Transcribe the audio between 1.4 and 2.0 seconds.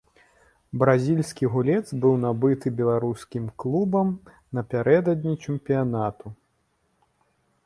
гулец